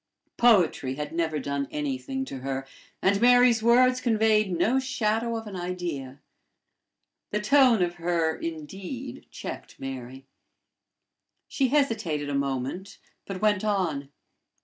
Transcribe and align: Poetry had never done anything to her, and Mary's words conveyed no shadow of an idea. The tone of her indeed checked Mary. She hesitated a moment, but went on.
Poetry 0.37 0.95
had 0.95 1.13
never 1.13 1.37
done 1.37 1.67
anything 1.69 2.25
to 2.25 2.39
her, 2.39 2.65
and 3.03 3.21
Mary's 3.21 3.61
words 3.61 4.01
conveyed 4.01 4.51
no 4.51 4.79
shadow 4.79 5.37
of 5.37 5.45
an 5.45 5.55
idea. 5.55 6.19
The 7.29 7.39
tone 7.39 7.83
of 7.83 7.93
her 8.01 8.35
indeed 8.35 9.27
checked 9.29 9.79
Mary. 9.79 10.25
She 11.47 11.67
hesitated 11.67 12.29
a 12.31 12.33
moment, 12.33 12.97
but 13.27 13.43
went 13.43 13.63
on. 13.63 14.09